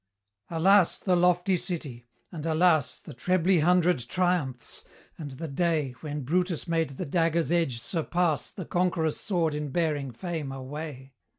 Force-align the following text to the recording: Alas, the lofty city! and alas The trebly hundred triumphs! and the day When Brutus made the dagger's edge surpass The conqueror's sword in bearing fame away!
Alas, 0.49 0.97
the 0.97 1.15
lofty 1.15 1.55
city! 1.55 2.07
and 2.31 2.43
alas 2.47 2.97
The 2.97 3.13
trebly 3.13 3.59
hundred 3.59 3.99
triumphs! 4.09 4.83
and 5.15 5.29
the 5.33 5.47
day 5.47 5.91
When 6.01 6.21
Brutus 6.23 6.67
made 6.67 6.89
the 6.97 7.05
dagger's 7.05 7.51
edge 7.51 7.77
surpass 7.79 8.49
The 8.49 8.65
conqueror's 8.65 9.19
sword 9.19 9.53
in 9.53 9.69
bearing 9.69 10.09
fame 10.09 10.51
away! 10.51 11.13